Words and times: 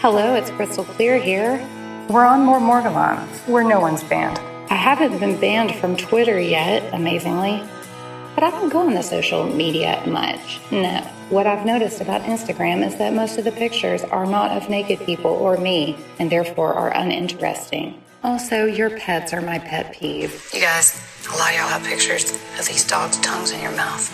Hello, 0.00 0.34
it's 0.34 0.50
Crystal 0.52 0.84
Clear 0.84 1.18
here. 1.18 1.58
We're 2.08 2.24
on 2.24 2.40
More 2.40 2.58
Morgellon. 2.58 3.28
We're 3.46 3.64
no 3.64 3.80
one's 3.80 4.02
banned. 4.02 4.38
I 4.70 4.74
haven't 4.74 5.18
been 5.18 5.38
banned 5.38 5.74
from 5.74 5.94
Twitter 5.94 6.40
yet, 6.40 6.94
amazingly. 6.94 7.62
But 8.34 8.44
I 8.44 8.50
don't 8.50 8.70
go 8.70 8.78
on 8.78 8.94
the 8.94 9.02
social 9.02 9.44
media 9.44 10.02
much. 10.06 10.58
No. 10.70 11.02
What 11.28 11.46
I've 11.46 11.66
noticed 11.66 12.00
about 12.00 12.22
Instagram 12.22 12.82
is 12.82 12.96
that 12.96 13.12
most 13.12 13.36
of 13.36 13.44
the 13.44 13.52
pictures 13.52 14.02
are 14.04 14.24
not 14.24 14.52
of 14.52 14.70
naked 14.70 15.00
people 15.00 15.32
or 15.32 15.58
me, 15.58 15.98
and 16.18 16.32
therefore 16.32 16.72
are 16.72 16.96
uninteresting. 16.96 18.02
Also, 18.24 18.64
your 18.64 18.88
pets 18.96 19.34
are 19.34 19.42
my 19.42 19.58
pet 19.58 19.92
peeve. 19.92 20.48
You 20.54 20.62
guys, 20.62 20.98
a 21.28 21.36
lot 21.36 21.50
of 21.50 21.56
y'all 21.58 21.68
have 21.68 21.84
pictures 21.84 22.32
of 22.58 22.66
these 22.66 22.86
dogs' 22.88 23.18
tongues 23.18 23.50
in 23.50 23.60
your 23.60 23.76
mouth, 23.76 24.08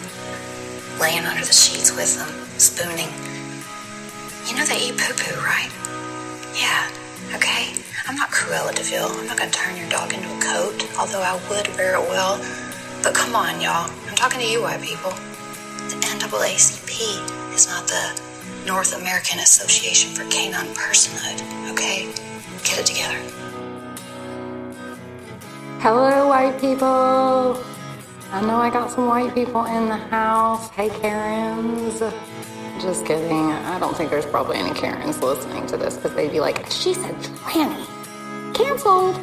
laying 1.01 1.25
under 1.25 1.45
the 1.47 1.53
sheets 1.53 1.95
with 1.95 2.19
them, 2.19 2.59
spooning. 2.59 3.36
You 4.47 4.55
know 4.55 4.65
they 4.65 4.79
eat 4.79 4.97
poo 4.97 5.13
poo, 5.13 5.41
right? 5.43 5.71
Yeah, 6.55 6.89
okay. 7.35 7.75
I'm 8.07 8.15
not 8.15 8.31
Cruella 8.31 8.73
de 8.73 8.83
Vil. 8.85 9.05
I'm 9.05 9.27
not 9.27 9.37
gonna 9.37 9.51
turn 9.51 9.77
your 9.77 9.89
dog 9.89 10.13
into 10.13 10.29
a 10.29 10.41
coat, 10.41 10.87
although 10.97 11.21
I 11.21 11.35
would 11.51 11.67
wear 11.77 11.97
it 11.97 12.09
well. 12.09 12.39
But 13.03 13.13
come 13.13 13.35
on, 13.35 13.61
y'all. 13.61 13.91
I'm 14.09 14.15
talking 14.15 14.39
to 14.41 14.47
you, 14.47 14.63
white 14.63 14.81
people. 14.81 15.11
The 15.91 15.97
NAACP 15.99 17.55
is 17.55 17.67
not 17.67 17.89
the 17.89 18.21
North 18.67 18.97
American 18.97 19.41
Association 19.41 20.15
for 20.15 20.23
Canine 20.31 20.73
Personhood, 20.75 21.43
okay? 21.73 22.07
Get 22.63 22.79
it 22.79 22.87
together. 22.87 23.19
Hello, 25.81 26.29
white 26.29 26.61
people. 26.61 27.63
I 28.33 28.41
know 28.43 28.57
I 28.57 28.71
got 28.71 28.93
some 28.93 29.09
white 29.09 29.35
people 29.35 29.65
in 29.65 29.89
the 29.89 29.97
house. 29.97 30.71
Hey, 30.71 30.89
Karens. 30.89 32.01
Just 32.81 33.07
kidding. 33.07 33.51
I 33.53 33.79
don't 33.79 33.97
think 33.97 34.11
there's 34.11 34.27
probably 34.27 34.59
any 34.59 34.73
Karens 34.79 35.23
listening 35.23 35.67
to 35.69 35.77
this 35.77 35.97
because 35.97 36.15
they'd 36.15 36.31
be 36.31 36.41
like, 36.41 36.71
she 36.71 36.93
said 36.95 37.15
tranny. 37.17 37.87
Cancelled. 38.55 39.17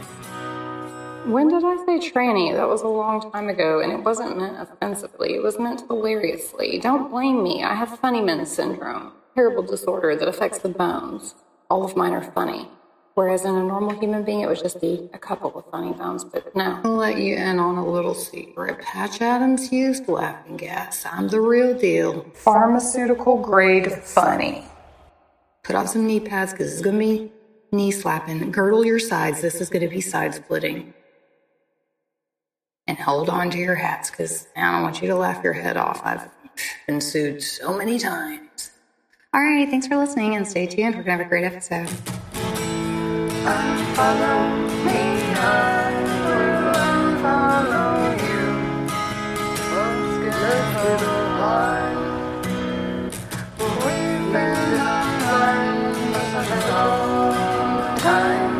When 1.25 1.47
did 1.47 1.63
I 1.63 1.77
say 1.85 2.11
tranny? 2.11 2.53
That 2.53 2.67
was 2.67 2.81
a 2.81 2.87
long 2.87 3.31
time 3.31 3.49
ago, 3.49 3.79
and 3.79 3.93
it 3.93 4.03
wasn't 4.03 4.37
meant 4.37 4.59
offensively. 4.59 5.35
It 5.35 5.43
was 5.43 5.57
meant 5.59 5.81
hilariously. 5.87 6.79
Don't 6.79 7.09
blame 7.11 7.43
me. 7.43 7.63
I 7.63 7.75
have 7.75 7.99
funny 7.99 8.21
men 8.21 8.45
syndrome, 8.45 9.13
terrible 9.35 9.63
disorder 9.63 10.15
that 10.15 10.27
affects 10.27 10.59
the 10.59 10.69
bones. 10.69 11.35
All 11.69 11.85
of 11.85 11.95
mine 11.95 12.11
are 12.13 12.31
funny. 12.31 12.67
Whereas 13.15 13.45
in 13.45 13.53
a 13.53 13.63
normal 13.63 13.99
human 13.99 14.23
being, 14.23 14.41
it 14.41 14.47
would 14.47 14.57
just 14.57 14.81
be 14.81 15.07
a 15.13 15.19
couple 15.19 15.53
of 15.55 15.65
funny 15.69 15.93
bones, 15.93 16.23
but 16.23 16.55
no. 16.55 16.81
I'll 16.83 16.95
let 16.95 17.19
you 17.19 17.35
in 17.35 17.59
on 17.59 17.77
a 17.77 17.85
little 17.85 18.15
secret. 18.15 18.79
Patch 18.79 19.21
Adams 19.21 19.71
used 19.71 20.07
laughing 20.07 20.57
gas. 20.57 21.05
I'm 21.05 21.27
the 21.27 21.39
real 21.39 21.77
deal. 21.77 22.25
Pharmaceutical 22.33 23.37
grade 23.37 23.91
funny. 23.91 24.63
Put 25.63 25.75
on 25.75 25.87
some 25.87 26.07
knee 26.07 26.19
pads 26.19 26.53
because 26.53 26.73
it's 26.73 26.81
going 26.81 26.99
to 26.99 26.99
be 26.99 27.31
knee 27.71 27.91
slapping. 27.91 28.51
Girdle 28.51 28.83
your 28.83 28.99
sides. 28.99 29.41
This 29.41 29.61
is 29.61 29.69
going 29.69 29.87
to 29.87 29.93
be 29.93 30.01
side 30.01 30.33
splitting. 30.33 30.93
And 32.87 32.97
hold 32.97 33.29
on 33.29 33.51
to 33.51 33.59
your 33.59 33.75
hats 33.75 34.09
because 34.09 34.47
I 34.57 34.71
don't 34.71 34.81
want 34.81 35.01
you 35.03 35.07
to 35.09 35.15
laugh 35.15 35.43
your 35.43 35.53
head 35.53 35.77
off. 35.77 36.01
I've 36.03 36.27
been 36.87 36.99
sued 36.99 37.43
so 37.43 37.77
many 37.77 37.99
times. 37.99 38.71
All 39.33 39.41
right, 39.41 39.69
thanks 39.69 39.87
for 39.87 39.97
listening 39.97 40.35
and 40.35 40.47
stay 40.47 40.65
tuned. 40.65 40.95
We're 40.95 41.03
going 41.03 41.17
to 41.17 41.23
have 41.23 41.27
a 41.27 41.29
great 41.29 41.45
episode. 41.45 41.89
Unfollow 43.45 44.39
me, 44.85 45.01
I 45.35 45.91
will 46.23 46.71
unfollow 46.87 48.15
you. 48.23 48.43
Let's 49.75 50.15
get 50.23 50.35
the. 50.39 51.23
We've 53.59 54.27
been 54.31 54.79
online 54.79 55.93
for 56.31 56.43
long 56.71 57.97
time. 57.97 58.55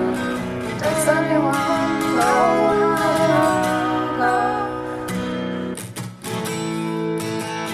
Does 0.80 1.08
anyone 1.08 2.00
know 2.17 2.44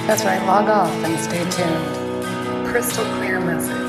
That's 0.06 0.24
right, 0.25 0.46
log 0.46 0.69
off 0.69 0.94
and 1.06 1.19
stay 1.19 1.44
tuned. 1.50 2.68
Crystal 2.68 3.06
clear 3.16 3.40
message. 3.40 3.88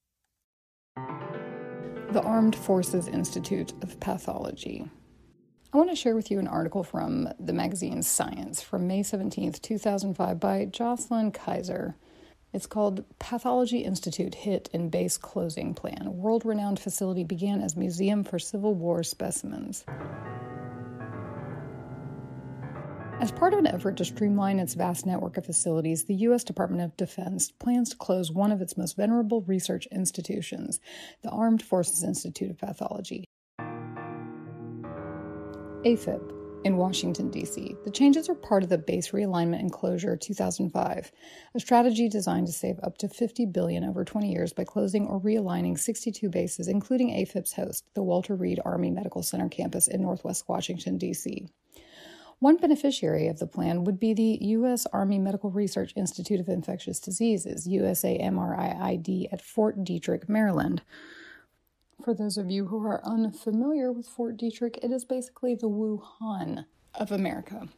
The 2.11 2.21
Armed 2.23 2.57
Forces 2.57 3.07
Institute 3.07 3.71
of 3.81 3.97
Pathology. 4.01 4.85
I 5.71 5.77
want 5.77 5.89
to 5.91 5.95
share 5.95 6.13
with 6.13 6.29
you 6.29 6.39
an 6.39 6.47
article 6.49 6.83
from 6.83 7.29
the 7.39 7.53
magazine 7.53 8.03
Science 8.03 8.61
from 8.61 8.85
May 8.85 9.01
17, 9.01 9.53
2005, 9.53 10.37
by 10.37 10.65
Jocelyn 10.65 11.31
Kaiser. 11.31 11.95
It's 12.51 12.67
called 12.67 13.05
Pathology 13.17 13.85
Institute 13.85 14.35
Hit 14.35 14.69
and 14.73 14.91
Base 14.91 15.15
Closing 15.15 15.73
Plan. 15.73 16.17
World 16.17 16.43
renowned 16.43 16.81
facility 16.81 17.23
began 17.23 17.61
as 17.61 17.77
museum 17.77 18.25
for 18.25 18.37
Civil 18.37 18.75
War 18.75 19.03
specimens. 19.03 19.85
As 23.21 23.31
part 23.31 23.53
of 23.53 23.59
an 23.59 23.67
effort 23.67 23.97
to 23.97 24.03
streamline 24.03 24.57
its 24.57 24.73
vast 24.73 25.05
network 25.05 25.37
of 25.37 25.45
facilities, 25.45 26.05
the 26.05 26.15
U.S. 26.15 26.43
Department 26.43 26.81
of 26.81 26.97
Defense 26.97 27.51
plans 27.51 27.91
to 27.91 27.95
close 27.95 28.31
one 28.31 28.51
of 28.51 28.63
its 28.63 28.75
most 28.75 28.97
venerable 28.97 29.41
research 29.43 29.87
institutions, 29.91 30.79
the 31.21 31.29
Armed 31.29 31.61
Forces 31.61 32.03
Institute 32.03 32.49
of 32.49 32.57
Pathology. 32.57 33.25
AFIP 35.85 36.33
in 36.65 36.77
Washington, 36.77 37.29
D.C. 37.29 37.75
The 37.85 37.91
changes 37.91 38.27
are 38.27 38.33
part 38.33 38.63
of 38.63 38.69
the 38.69 38.79
Base 38.79 39.11
Realignment 39.11 39.59
and 39.59 39.71
Closure 39.71 40.17
2005, 40.17 41.11
a 41.53 41.59
strategy 41.59 42.09
designed 42.09 42.47
to 42.47 42.53
save 42.53 42.79
up 42.81 42.97
to 42.97 43.07
50 43.07 43.45
billion 43.45 43.83
over 43.83 44.03
20 44.03 44.31
years 44.31 44.51
by 44.51 44.63
closing 44.63 45.05
or 45.05 45.21
realigning 45.21 45.77
62 45.77 46.27
bases, 46.27 46.67
including 46.67 47.11
AFIP's 47.11 47.53
host, 47.53 47.85
the 47.93 48.01
Walter 48.01 48.35
Reed 48.35 48.59
Army 48.65 48.89
Medical 48.89 49.21
Center 49.21 49.47
campus 49.47 49.87
in 49.87 50.01
Northwest 50.01 50.49
Washington, 50.49 50.97
D.C. 50.97 51.47
One 52.41 52.57
beneficiary 52.57 53.27
of 53.27 53.37
the 53.37 53.45
plan 53.45 53.83
would 53.83 53.99
be 53.99 54.15
the 54.15 54.39
U.S. 54.41 54.87
Army 54.91 55.19
Medical 55.19 55.51
Research 55.51 55.93
Institute 55.95 56.39
of 56.39 56.49
Infectious 56.49 56.99
Diseases, 56.99 57.67
USAMRIID, 57.67 59.31
at 59.31 59.43
Fort 59.43 59.83
Detrick, 59.83 60.27
Maryland. 60.27 60.81
For 62.03 62.15
those 62.15 62.39
of 62.39 62.49
you 62.49 62.65
who 62.65 62.83
are 62.83 63.05
unfamiliar 63.05 63.91
with 63.91 64.07
Fort 64.07 64.37
Detrick, 64.37 64.79
it 64.81 64.89
is 64.89 65.05
basically 65.05 65.53
the 65.53 65.69
Wuhan 65.69 66.65
of 66.95 67.11
America. 67.11 67.69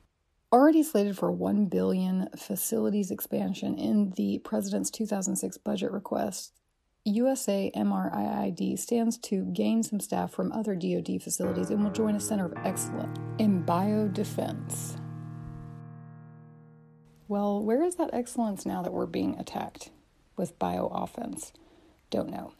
Already 0.50 0.82
slated 0.82 1.18
for 1.18 1.30
1 1.30 1.66
billion 1.66 2.30
facilities 2.38 3.12
expansion 3.12 3.78
in 3.78 4.12
the 4.12 4.40
president's 4.46 4.90
2006 4.92 5.58
budget 5.58 5.92
request, 5.92 6.54
USAMRIID 7.06 8.80
stands 8.80 9.18
to 9.18 9.44
gain 9.52 9.84
some 9.84 10.00
staff 10.00 10.32
from 10.32 10.54
other 10.54 10.74
DoD 10.74 11.22
facilities 11.22 11.70
and 11.70 11.84
will 11.84 11.92
join 11.92 12.16
a 12.16 12.20
center 12.20 12.46
of 12.46 12.54
excellence 12.64 13.20
in 13.40 13.64
biodefense. 13.66 14.98
Well, 17.28 17.62
where 17.62 17.84
is 17.84 17.96
that 17.96 18.12
excellence 18.14 18.66
now 18.66 18.82
that 18.84 18.94
we're 18.94 19.06
being 19.06 19.38
attacked 19.38 19.90
with 20.38 20.58
bio 20.60 20.88
offense? 20.88 21.52
Don't 22.10 22.30
know. 22.30 22.54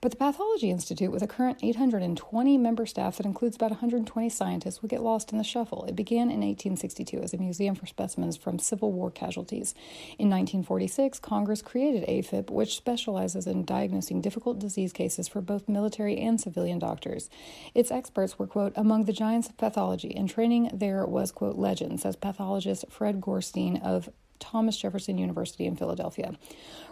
But 0.00 0.12
the 0.12 0.16
Pathology 0.16 0.70
Institute, 0.70 1.10
with 1.10 1.22
a 1.22 1.26
current 1.26 1.58
820 1.62 2.56
member 2.58 2.86
staff 2.86 3.16
that 3.16 3.26
includes 3.26 3.56
about 3.56 3.70
120 3.70 4.28
scientists, 4.28 4.82
would 4.82 4.90
get 4.90 5.02
lost 5.02 5.32
in 5.32 5.38
the 5.38 5.44
shuffle. 5.44 5.84
It 5.84 5.96
began 5.96 6.30
in 6.30 6.40
1862 6.40 7.18
as 7.18 7.34
a 7.34 7.38
museum 7.38 7.74
for 7.74 7.86
specimens 7.86 8.36
from 8.36 8.58
Civil 8.58 8.92
War 8.92 9.10
casualties. 9.10 9.74
In 10.18 10.30
1946, 10.30 11.18
Congress 11.18 11.62
created 11.62 12.08
AFIP, 12.08 12.50
which 12.50 12.76
specializes 12.76 13.46
in 13.46 13.64
diagnosing 13.64 14.20
difficult 14.20 14.58
disease 14.58 14.92
cases 14.92 15.28
for 15.28 15.40
both 15.40 15.68
military 15.68 16.18
and 16.18 16.40
civilian 16.40 16.78
doctors. 16.78 17.28
Its 17.74 17.90
experts 17.90 18.38
were, 18.38 18.46
quote, 18.46 18.72
among 18.76 19.04
the 19.04 19.12
giants 19.12 19.48
of 19.48 19.56
pathology, 19.56 20.14
and 20.14 20.28
training 20.28 20.70
there 20.72 21.04
was, 21.04 21.32
quote, 21.32 21.56
legend, 21.56 22.00
says 22.00 22.16
pathologist 22.16 22.84
Fred 22.88 23.20
Gorstein 23.20 23.82
of 23.82 24.08
Thomas 24.40 24.76
Jefferson 24.76 25.18
University 25.18 25.66
in 25.66 25.76
Philadelphia. 25.76 26.34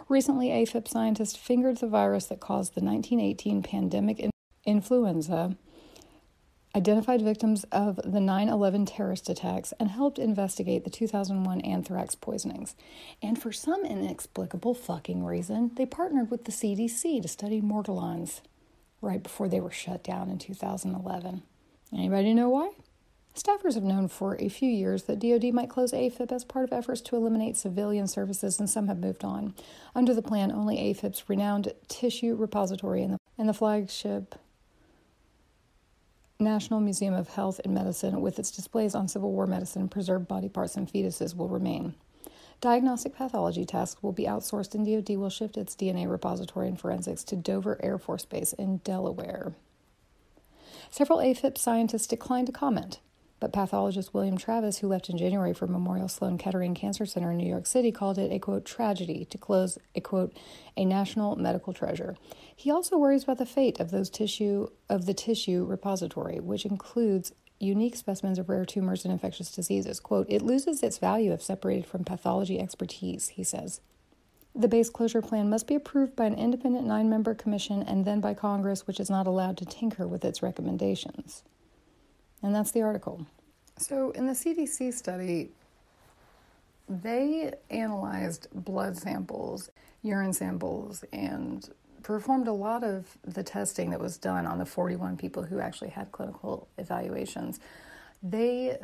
Recently, 0.07 0.49
AFIP 0.49 0.87
scientists 0.87 1.35
fingered 1.35 1.77
the 1.77 1.87
virus 1.87 2.25
that 2.27 2.39
caused 2.39 2.75
the 2.75 2.81
1918 2.81 3.61
pandemic 3.63 4.19
in- 4.19 4.31
influenza 4.65 5.57
identified 6.75 7.21
victims 7.21 7.65
of 7.71 7.99
the 8.03 8.19
9 8.19 8.47
11 8.47 8.85
terrorist 8.85 9.29
attacks, 9.29 9.73
and 9.79 9.89
helped 9.89 10.19
investigate 10.19 10.83
the 10.83 10.89
2001 10.89 11.61
anthrax 11.61 12.15
poisonings. 12.15 12.75
And 13.21 13.41
for 13.41 13.51
some 13.51 13.83
inexplicable 13.83 14.73
fucking 14.73 15.23
reason, 15.23 15.71
they 15.75 15.85
partnered 15.85 16.29
with 16.29 16.45
the 16.45 16.51
CDC 16.51 17.21
to 17.21 17.27
study 17.27 17.61
morgellons 17.61 18.41
right 19.01 19.21
before 19.21 19.47
they 19.47 19.59
were 19.59 19.71
shut 19.71 20.03
down 20.03 20.29
in 20.29 20.37
2011. 20.37 21.43
Anybody 21.91 22.33
know 22.33 22.49
why? 22.49 22.71
Staffers 23.39 23.75
have 23.75 23.83
known 23.83 24.09
for 24.09 24.35
a 24.35 24.49
few 24.49 24.69
years 24.69 25.03
that 25.03 25.19
DoD 25.19 25.53
might 25.53 25.69
close 25.69 25.93
AFIP 25.93 26.29
as 26.29 26.43
part 26.43 26.65
of 26.65 26.73
efforts 26.73 26.99
to 26.99 27.15
eliminate 27.15 27.55
civilian 27.55 28.05
services, 28.05 28.59
and 28.59 28.69
some 28.69 28.87
have 28.87 28.99
moved 28.99 29.23
on. 29.23 29.53
Under 29.95 30.13
the 30.13 30.21
plan, 30.21 30.51
only 30.51 30.75
AFIP's 30.75 31.29
renowned 31.29 31.71
tissue 31.87 32.35
repository 32.35 33.01
and 33.01 33.13
the, 33.13 33.17
and 33.37 33.47
the 33.47 33.53
flagship 33.53 34.35
National 36.37 36.81
Museum 36.81 37.13
of 37.13 37.29
Health 37.29 37.61
and 37.63 37.73
Medicine, 37.73 38.19
with 38.19 38.39
its 38.39 38.51
displays 38.51 38.93
on 38.93 39.07
Civil 39.07 39.31
War 39.31 39.47
medicine, 39.47 39.87
preserved 39.87 40.27
body 40.27 40.49
parts, 40.49 40.75
and 40.75 40.91
fetuses, 40.91 41.33
will 41.33 41.47
remain. 41.47 41.93
Diagnostic 42.59 43.15
pathology 43.15 43.63
tasks 43.63 44.03
will 44.03 44.11
be 44.11 44.25
outsourced, 44.25 44.75
and 44.75 44.85
DoD 44.85 45.15
will 45.15 45.29
shift 45.29 45.55
its 45.55 45.77
DNA 45.77 46.11
repository 46.11 46.67
and 46.67 46.77
forensics 46.77 47.23
to 47.23 47.37
Dover 47.37 47.79
Air 47.81 47.97
Force 47.97 48.25
Base 48.25 48.51
in 48.51 48.77
Delaware. 48.79 49.53
Several 50.89 51.19
AFIP 51.19 51.57
scientists 51.57 52.07
declined 52.07 52.47
to 52.47 52.53
comment. 52.53 52.99
But 53.39 53.53
pathologist 53.53 54.13
William 54.13 54.37
Travis, 54.37 54.79
who 54.79 54.87
left 54.87 55.09
in 55.09 55.17
January 55.17 55.53
for 55.53 55.65
Memorial 55.65 56.09
Sloan 56.09 56.37
Kettering 56.37 56.75
Cancer 56.75 57.05
Center 57.05 57.31
in 57.31 57.37
New 57.37 57.47
York 57.47 57.65
City, 57.65 57.91
called 57.91 58.17
it 58.17 58.31
a 58.31 58.39
quote 58.39 58.65
tragedy 58.65 59.25
to 59.25 59.37
close 59.37 59.77
a 59.95 60.01
quote 60.01 60.37
a 60.75 60.83
national 60.83 61.35
medical 61.37 61.71
treasure. 61.71 62.17
He 62.53 62.69
also 62.69 62.97
worries 62.97 63.23
about 63.23 63.37
the 63.37 63.45
fate 63.45 63.79
of 63.79 63.91
those 63.91 64.09
tissue 64.09 64.67
of 64.89 65.05
the 65.05 65.13
tissue 65.13 65.65
repository, 65.65 66.39
which 66.39 66.65
includes 66.65 67.31
unique 67.59 67.95
specimens 67.95 68.39
of 68.39 68.49
rare 68.49 68.65
tumors 68.65 69.05
and 69.05 69.11
infectious 69.11 69.51
diseases. 69.51 69.99
Quote, 69.99 70.27
it 70.29 70.41
loses 70.41 70.81
its 70.81 70.97
value 70.97 71.31
if 71.31 71.41
separated 71.41 71.85
from 71.85 72.03
pathology 72.03 72.59
expertise, 72.59 73.29
he 73.29 73.43
says. 73.43 73.81
The 74.55 74.67
base 74.67 74.89
closure 74.89 75.21
plan 75.21 75.49
must 75.49 75.67
be 75.67 75.75
approved 75.75 76.15
by 76.15 76.25
an 76.25 76.33
independent 76.33 76.85
nine 76.85 77.09
member 77.09 77.35
commission 77.35 77.83
and 77.83 78.03
then 78.03 78.19
by 78.19 78.33
Congress, 78.33 78.87
which 78.87 78.99
is 78.99 79.09
not 79.09 79.27
allowed 79.27 79.57
to 79.57 79.65
tinker 79.65 80.07
with 80.07 80.25
its 80.25 80.41
recommendations. 80.41 81.43
And 82.41 82.55
that's 82.55 82.71
the 82.71 82.81
article. 82.81 83.25
So, 83.77 84.11
in 84.11 84.27
the 84.27 84.33
CDC 84.33 84.93
study, 84.93 85.51
they 86.87 87.53
analyzed 87.69 88.47
blood 88.53 88.97
samples, 88.97 89.69
urine 90.01 90.33
samples, 90.33 91.03
and 91.13 91.69
performed 92.03 92.47
a 92.47 92.53
lot 92.53 92.83
of 92.83 93.17
the 93.23 93.43
testing 93.43 93.91
that 93.91 93.99
was 93.99 94.17
done 94.17 94.45
on 94.45 94.57
the 94.57 94.65
41 94.65 95.17
people 95.17 95.43
who 95.43 95.59
actually 95.59 95.89
had 95.89 96.11
clinical 96.11 96.67
evaluations. 96.77 97.59
They 98.23 98.77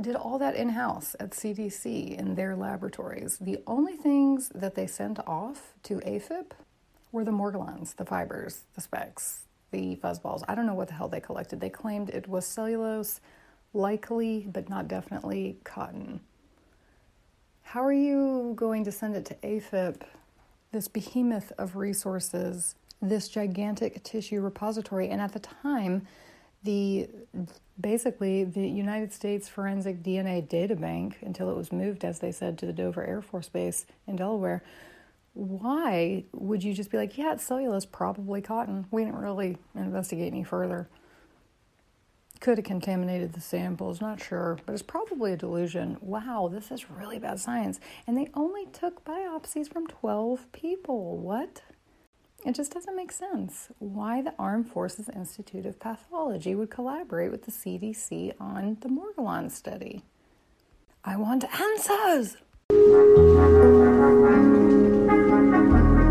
did 0.00 0.14
all 0.14 0.38
that 0.38 0.54
in 0.54 0.70
house 0.70 1.16
at 1.18 1.30
CDC 1.30 2.16
in 2.16 2.34
their 2.34 2.54
laboratories. 2.54 3.38
The 3.38 3.58
only 3.66 3.96
things 3.96 4.50
that 4.54 4.74
they 4.74 4.86
sent 4.86 5.18
off 5.26 5.72
to 5.84 5.96
AFIP 6.00 6.52
were 7.12 7.24
the 7.24 7.30
morgellons, 7.30 7.96
the 7.96 8.04
fibers, 8.04 8.62
the 8.74 8.80
specks, 8.80 9.45
the 9.76 9.96
fuzzballs. 9.96 10.42
I 10.48 10.54
don't 10.54 10.66
know 10.66 10.74
what 10.74 10.88
the 10.88 10.94
hell 10.94 11.08
they 11.08 11.20
collected. 11.20 11.60
They 11.60 11.70
claimed 11.70 12.08
it 12.10 12.28
was 12.28 12.46
cellulose, 12.46 13.20
likely, 13.74 14.46
but 14.50 14.68
not 14.68 14.88
definitely 14.88 15.58
cotton. 15.64 16.20
How 17.62 17.84
are 17.84 17.92
you 17.92 18.54
going 18.56 18.84
to 18.84 18.92
send 18.92 19.16
it 19.16 19.24
to 19.26 19.34
AFIP, 19.42 20.02
this 20.72 20.88
behemoth 20.88 21.52
of 21.58 21.76
resources, 21.76 22.74
this 23.02 23.28
gigantic 23.28 24.02
tissue 24.02 24.40
repository? 24.40 25.08
And 25.10 25.20
at 25.20 25.32
the 25.32 25.40
time, 25.40 26.06
the 26.62 27.08
basically 27.78 28.44
the 28.44 28.66
United 28.66 29.12
States 29.12 29.48
Forensic 29.48 30.02
DNA 30.02 30.48
Data 30.48 30.74
Bank, 30.74 31.18
until 31.22 31.50
it 31.50 31.56
was 31.56 31.70
moved, 31.70 32.04
as 32.04 32.20
they 32.20 32.32
said, 32.32 32.56
to 32.58 32.66
the 32.66 32.72
Dover 32.72 33.04
Air 33.04 33.20
Force 33.20 33.48
Base 33.48 33.84
in 34.06 34.16
Delaware, 34.16 34.62
why 35.36 36.24
would 36.32 36.64
you 36.64 36.72
just 36.72 36.90
be 36.90 36.96
like, 36.96 37.18
yeah, 37.18 37.34
it's 37.34 37.44
cellulose, 37.44 37.84
probably 37.84 38.40
cotton? 38.40 38.86
We 38.90 39.04
didn't 39.04 39.20
really 39.20 39.58
investigate 39.74 40.32
any 40.32 40.44
further. 40.44 40.88
Could 42.40 42.56
have 42.56 42.64
contaminated 42.64 43.34
the 43.34 43.40
samples, 43.42 44.00
not 44.00 44.20
sure, 44.20 44.58
but 44.64 44.72
it's 44.72 44.82
probably 44.82 45.32
a 45.32 45.36
delusion. 45.36 45.98
Wow, 46.00 46.48
this 46.50 46.70
is 46.70 46.90
really 46.90 47.18
bad 47.18 47.38
science. 47.38 47.80
And 48.06 48.16
they 48.16 48.30
only 48.32 48.64
took 48.66 49.04
biopsies 49.04 49.70
from 49.70 49.86
12 49.86 50.50
people. 50.52 51.18
What? 51.18 51.62
It 52.44 52.54
just 52.54 52.72
doesn't 52.72 52.96
make 52.96 53.12
sense 53.12 53.68
why 53.78 54.22
the 54.22 54.34
Armed 54.38 54.68
Forces 54.68 55.10
Institute 55.10 55.66
of 55.66 55.78
Pathology 55.78 56.54
would 56.54 56.70
collaborate 56.70 57.30
with 57.30 57.44
the 57.44 57.52
CDC 57.52 58.32
on 58.40 58.78
the 58.80 58.88
Morgellon 58.88 59.50
study. 59.50 60.02
I 61.04 61.16
want 61.16 61.44
answers! 61.60 62.36
Thank 65.36 66.00
you. 66.00 66.05